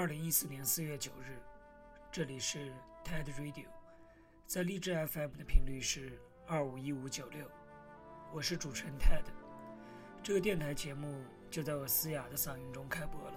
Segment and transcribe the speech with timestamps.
[0.00, 1.36] 二零一四年四月九日，
[2.10, 2.72] 这里是
[3.04, 3.66] TED Radio，
[4.46, 7.44] 在荔枝 FM 的频率是二五一五九六，
[8.32, 9.20] 我是主持人 Ted。
[10.22, 13.34] 这个电台节目就在我嘶哑的嗓音中开播了。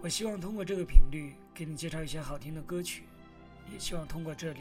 [0.00, 3.02] 我希望通过这个频率给你介绍一些好听的歌曲，
[3.72, 4.60] 也希望通过这里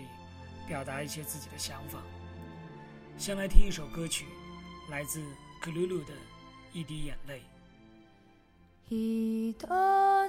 [0.68, 2.00] 表达一些自己的想法。
[3.20, 4.26] 先来听一首歌曲，
[4.90, 5.24] 来自
[5.62, 6.14] 格鲁鲁的
[6.74, 7.38] 《一滴眼泪》。
[8.92, 9.68] 一滴。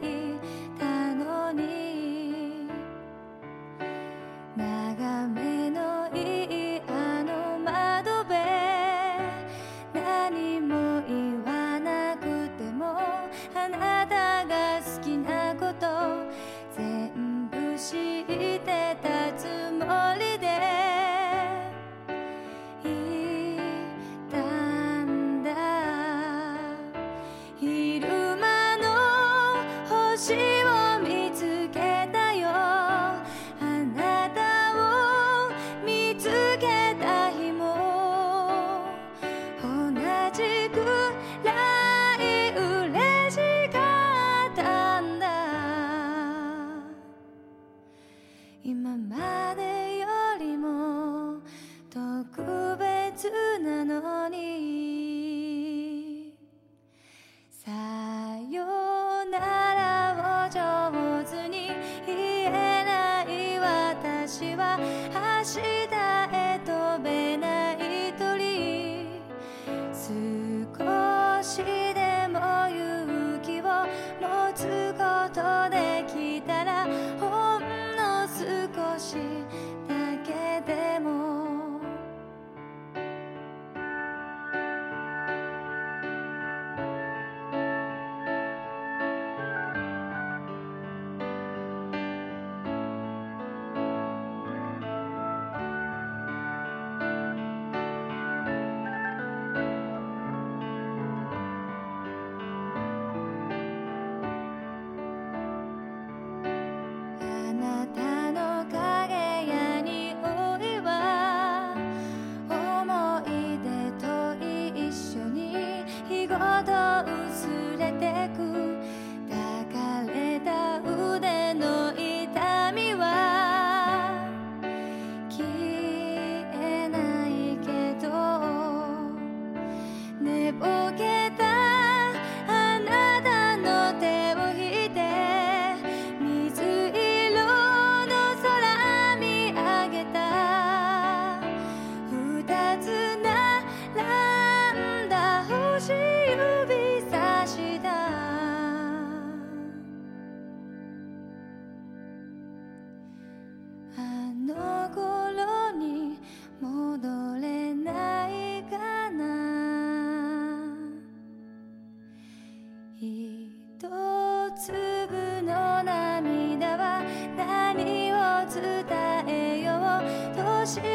[170.73, 170.94] Dios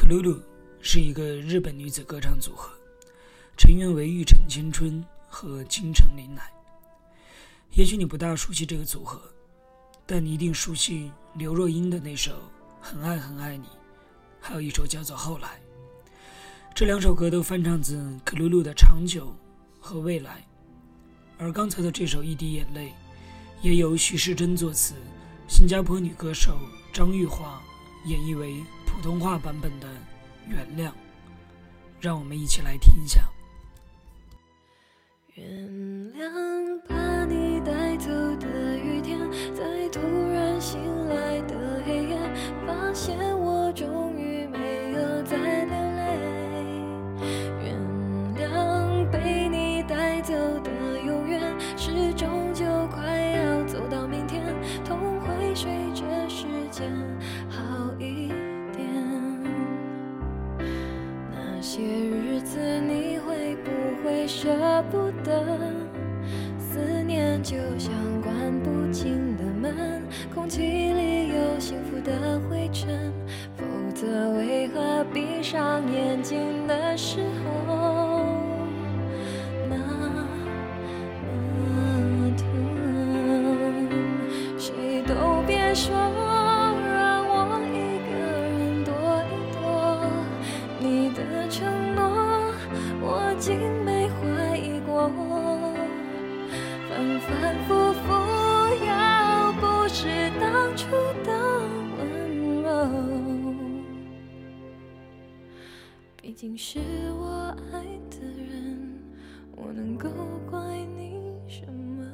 [0.00, 0.40] 可露露
[0.80, 2.70] 是一个日本女子歌唱组合，
[3.56, 6.42] 成员为玉城千春和金城林奈。
[7.74, 9.20] 也许你不大熟悉这个组合，
[10.06, 12.30] 但你一定熟悉刘若英的那首
[12.80, 13.64] 《很爱很爱你》，
[14.40, 15.48] 还有一首叫做《后来》。
[16.76, 19.24] 这两首歌都翻唱自可露露的《长久》
[19.80, 20.34] 和《未来》，
[21.38, 22.90] 而刚才的这首《一滴眼泪》
[23.64, 24.94] 也由徐世珍作词，
[25.48, 26.56] 新加坡女歌手
[26.92, 27.60] 张玉华
[28.06, 28.62] 演绎为。
[28.88, 29.86] 普通话版本的
[30.48, 30.88] 《原谅》，
[32.00, 33.20] 让我们一起来听一下。
[35.34, 35.46] 原
[36.14, 36.97] 谅吧。
[93.50, 95.08] 竟没怀疑过，
[96.86, 98.12] 反反复复，
[98.86, 100.06] 要不是
[100.38, 100.90] 当初
[101.24, 101.32] 的
[101.96, 102.70] 温柔，
[106.20, 106.78] 毕竟是
[107.16, 107.80] 我爱
[108.10, 108.98] 的人，
[109.56, 110.10] 我能够
[110.50, 110.60] 怪
[110.98, 112.04] 你什么？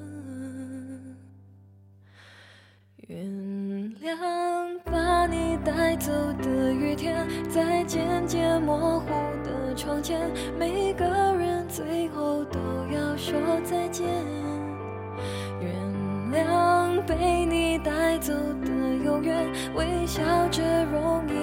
[3.09, 3.19] 原
[4.01, 9.09] 谅把你带走的雨天，在渐渐模糊
[9.43, 11.14] 的窗前，每个。
[11.77, 12.61] 最后都
[12.97, 14.07] 要说再见，
[15.61, 15.75] 原
[16.31, 18.33] 谅被你带走
[18.65, 18.71] 的
[19.05, 19.45] 永远，
[19.75, 20.23] 微笑
[20.53, 21.34] 着容。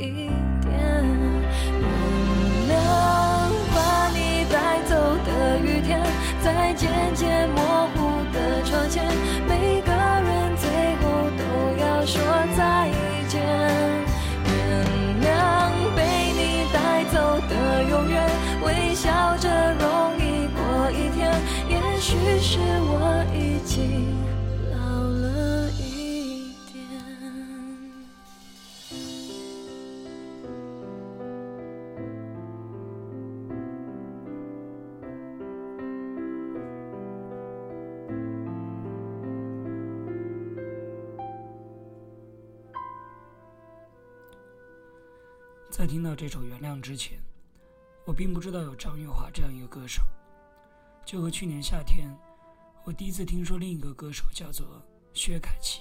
[0.00, 0.39] eat
[45.80, 47.18] 在听到这首《原谅》之前，
[48.04, 50.02] 我并不知道有张玉华这样一个歌手。
[51.06, 52.14] 就和去年夏天，
[52.84, 54.66] 我第一次听说另一个歌手叫做
[55.14, 55.80] 薛凯琪，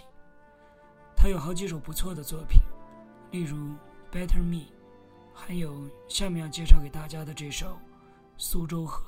[1.18, 2.62] 他有好几首不错的作品，
[3.32, 3.58] 例如
[4.10, 4.64] 《Better Me》，
[5.34, 7.68] 还有下面要介绍给大家的这首
[8.38, 9.04] 《苏州河》。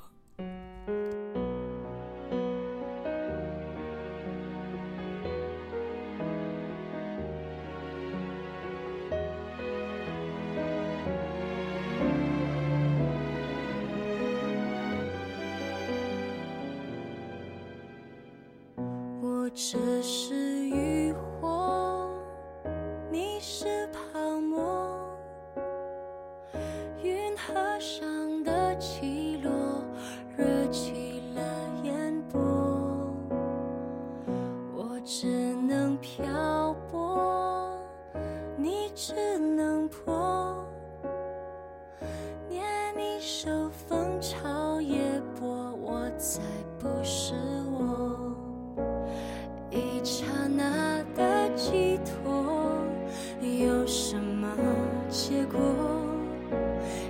[55.34, 55.58] 结果，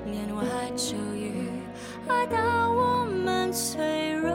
[0.05, 0.43] 年外
[0.77, 1.51] 秋雨，
[2.07, 4.31] 爱到我们脆弱。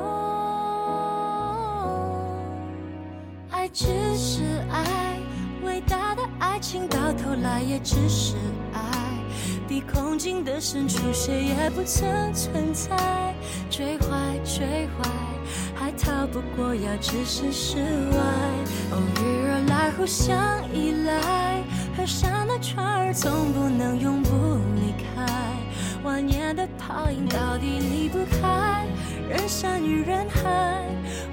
[3.50, 3.86] 爱只
[4.17, 5.15] 是爱，
[5.63, 8.36] 伟大的爱情到头来也只是
[8.74, 8.82] 爱。
[9.70, 12.94] 比空境的深处，谁也不曾存在。
[13.70, 14.67] 追坏追
[14.98, 15.10] 坏，
[15.74, 17.77] 还逃不过要置身事
[18.12, 18.20] 外。
[18.91, 20.36] 偶遇而来，互相
[20.74, 21.62] 依赖
[21.96, 24.29] 和伤船儿总不能永不
[24.75, 25.27] 离开，
[26.03, 28.85] 万年的泡影到底离不开。
[29.29, 30.83] 人山与人海，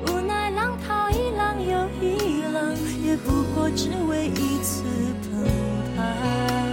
[0.07, 4.85] 无奈浪淘一浪又一浪，也不过只为一次
[5.23, 5.47] 澎
[5.97, 6.64] 湃。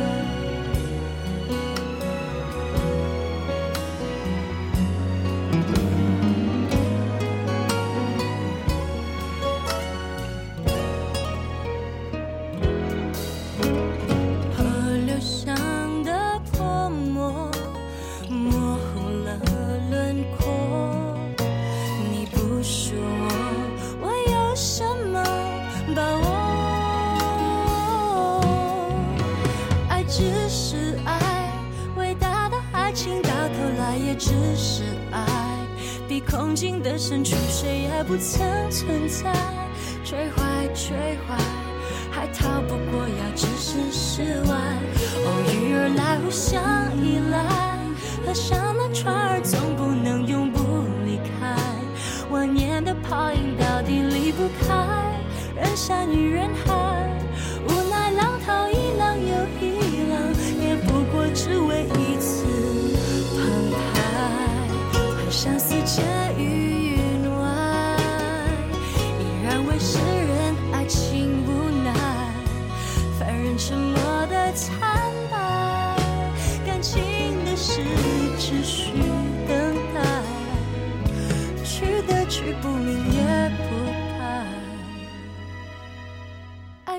[47.03, 47.79] 依赖，
[48.24, 50.60] 合上了船儿，总不能永不
[51.03, 51.55] 离开。
[52.29, 55.20] 万年的泡影，到底离不开
[55.60, 56.50] 人山与人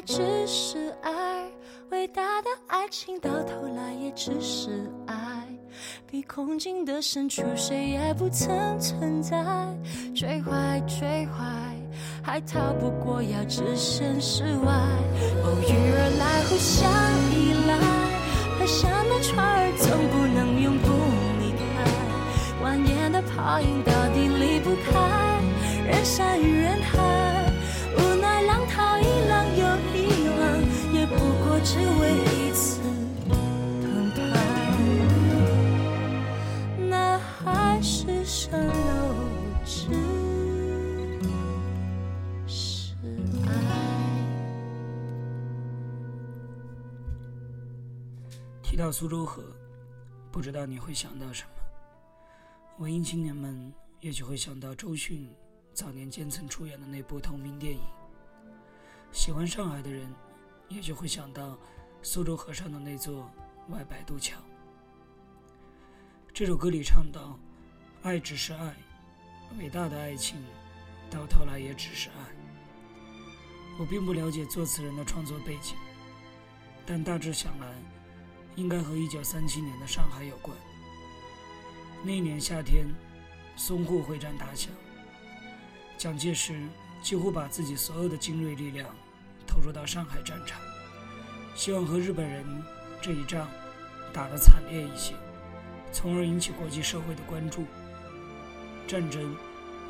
[0.05, 1.13] 只是爱，
[1.91, 5.15] 伟大的爱情到头来也只是爱。
[6.11, 9.39] 比空境的深处，谁也不曾存在。
[10.15, 11.77] 追坏追坏，
[12.23, 14.73] 还逃不过要置身事外。
[15.45, 16.91] 偶遇而来，互相
[17.31, 17.79] 依赖。
[18.59, 20.89] 河上的船儿总不能永不
[21.41, 21.87] 离开。
[22.65, 27.02] 蜿蜒的泡影，到底离不开人山与人海。
[38.53, 39.89] 难道无是
[43.49, 43.51] 爱？
[48.63, 49.43] 提到苏州河，
[50.31, 51.51] 不知道你会想到什么？
[52.79, 55.27] 文艺青年们也许会想到周迅
[55.73, 57.81] 早年间曾出演的那部同名电影；
[59.13, 60.07] 喜欢上海的人
[60.69, 61.57] 也许会想到
[62.03, 63.31] 苏州河上的那座
[63.71, 64.39] 外白渡桥。
[66.35, 67.39] 这首歌里唱到。
[68.03, 68.75] 爱只是爱，
[69.61, 70.37] 伟大的爱情，
[71.09, 72.15] 到头来也只是爱。
[73.79, 75.77] 我并不了解作词人的创作背景，
[76.85, 77.69] 但大致想来，
[78.57, 80.57] 应该和1937年的上海有关。
[82.05, 82.89] 那年夏天，
[83.57, 84.73] 淞沪会战打响，
[85.97, 86.61] 蒋介石
[87.05, 88.93] 几乎把自己所有的精锐力量
[89.47, 90.61] 投入到上海战场，
[91.55, 92.45] 希望和日本人
[93.01, 93.49] 这一仗
[94.13, 95.15] 打得惨烈一些，
[95.93, 97.65] 从而引起国际社会的关注。
[98.93, 99.35] 战争，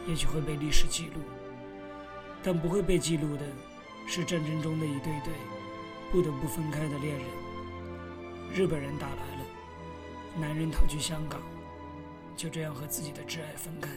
[0.07, 1.21] 也许会被历史记录，
[2.41, 3.45] 但不会被记录的
[4.07, 5.35] 是战争中的一对对
[6.13, 7.25] 不得不分开的恋人。
[8.55, 9.45] 日本人打来了，
[10.41, 11.43] 男人逃去香港，
[12.37, 13.91] 就这样和自己的挚爱分开，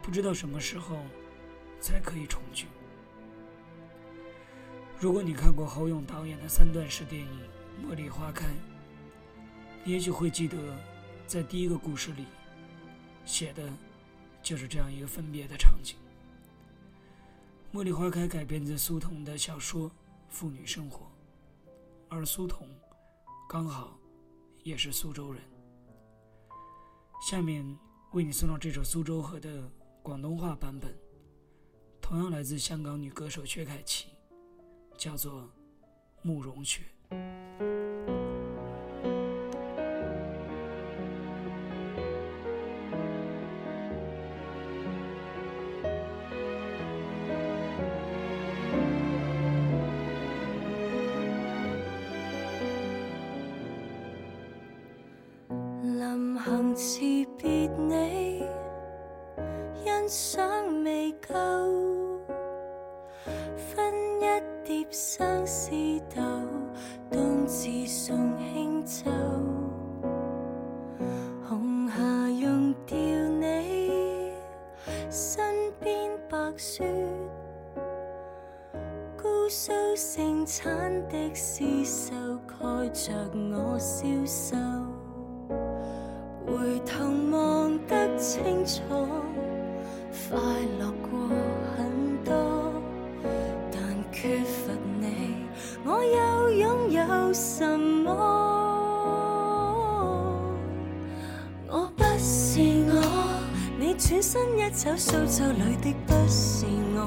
[0.00, 0.96] 不知道什么时候
[1.78, 2.66] 才可以重聚。
[4.98, 7.28] 如果你看过侯勇导演的三段式电影
[7.86, 8.46] 《茉莉花开》，
[9.84, 10.56] 你也许会记得，
[11.26, 12.24] 在第一个故事里。
[13.26, 13.68] 写的，
[14.42, 15.96] 就是这样一个分别的场景。
[17.78, 19.88] 《茉莉花开》改编自苏童的小说
[20.28, 20.98] 《妇女生活》，
[22.08, 22.66] 而苏童
[23.48, 23.98] 刚好
[24.62, 25.42] 也是苏州人。
[27.20, 27.64] 下面
[28.12, 29.68] 为你送上这首《苏州河》的
[30.02, 30.96] 广东话版本，
[32.00, 34.06] 同样来自香港女歌手薛凯琪，
[34.96, 35.42] 叫做
[36.22, 36.82] 《慕容雪》。
[76.58, 76.84] 雪，
[79.14, 82.14] 高梳盛产的丝绸
[82.46, 83.12] 盖着
[83.52, 84.56] 我消瘦。
[86.46, 88.80] 回头望得清楚，
[90.28, 90.38] 快
[90.80, 91.28] 乐过
[91.76, 92.72] 很多，
[93.70, 95.44] 但缺乏你，
[95.84, 97.85] 我又拥有什？
[104.28, 106.66] 身一走，苏州里的不是
[106.96, 107.06] 我，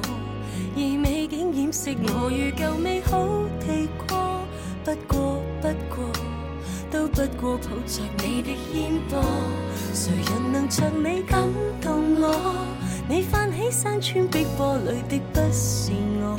[0.78, 3.20] 而美景掩饰我如旧美好
[3.60, 4.40] 地过。
[4.86, 6.10] 不过，不过，
[6.90, 9.22] 都不过抱着你的肩膊，
[9.94, 11.38] 谁人能像你感
[11.82, 12.56] 动我？
[13.10, 16.38] 你泛起山川碧波里的不是我，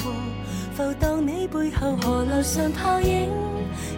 [0.74, 3.30] 浮荡你背后河流上泡影，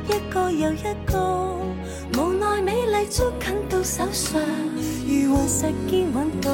[0.08, 1.42] 一个又一个。
[2.92, 4.38] 丽足近到手上，
[5.08, 6.52] 如顽石坚稳到。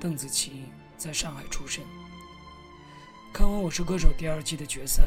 [0.01, 0.65] 邓紫棋
[0.97, 1.85] 在上海出生。
[3.33, 5.03] 看完《我是歌手》第二季的决赛。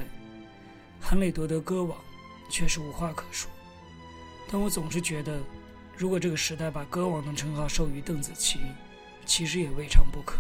[1.02, 1.98] 韩磊夺得歌王，
[2.50, 3.50] 却是无话可说。
[4.52, 5.40] 但我总是觉得，
[5.98, 8.60] 如果这个时代把歌王的称号授予邓紫棋，
[9.26, 10.38] 其实也未尝不可。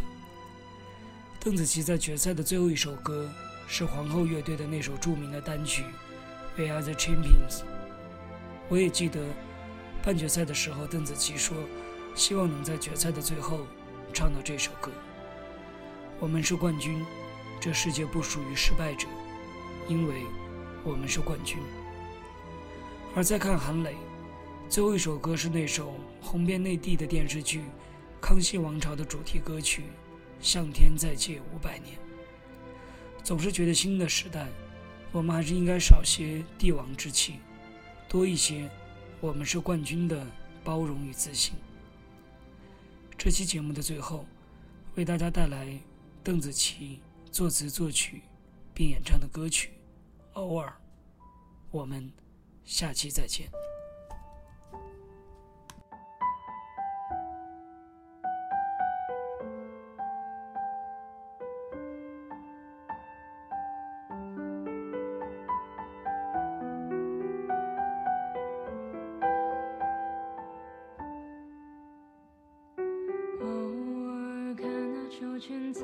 [1.39, 3.29] 邓紫棋在决赛的最后一首歌
[3.67, 5.83] 是皇后乐队的那首著名的单曲
[6.61, 7.61] 《We Are The Champions》。
[8.67, 9.25] 我也记得，
[10.03, 11.55] 半决赛的时候，邓紫棋说
[12.13, 13.65] ：“希望能在决赛的最后
[14.13, 14.91] 唱到这首歌。
[16.19, 17.03] ”“我们是冠军，
[17.61, 19.07] 这世界不属于失败者，
[19.87, 20.15] 因为。”
[20.83, 21.57] 我们是冠军。
[23.15, 23.95] 而再看韩磊，
[24.69, 27.59] 最后一首歌是那首红遍内地的电视剧
[28.21, 29.81] 《康熙王朝》的主题歌曲
[30.39, 31.95] 《向天再借五百年》。
[33.23, 34.47] 总是觉得新的时代，
[35.11, 37.35] 我们还是应该少些帝王之气，
[38.07, 38.69] 多一些
[39.19, 40.25] “我们是冠军”的
[40.63, 41.55] 包容与自信。
[43.17, 44.25] 这期节目的最后，
[44.95, 45.67] 为大家带来
[46.23, 46.99] 邓紫棋
[47.31, 48.21] 作词作曲
[48.73, 49.71] 并演唱的歌曲。
[50.33, 50.71] 偶尔，
[51.71, 52.11] 我们
[52.63, 53.47] 下期再见。
[73.41, 75.81] 偶尔看那秋千在。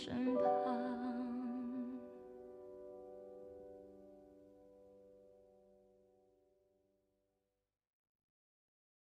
[0.04, 0.25] sure.